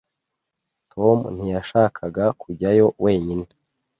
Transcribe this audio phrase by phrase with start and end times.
[0.91, 3.47] Tom ntiyashakaga kujyayo wenyine.